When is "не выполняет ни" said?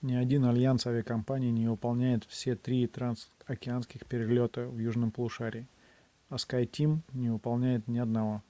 7.12-7.98